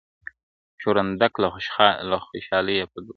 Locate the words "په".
2.91-2.97